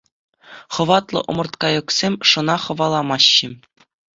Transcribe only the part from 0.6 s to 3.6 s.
Хӑватлӑ ӑмӑрткайӑксем шӑна хӑваламаҫҫӗ.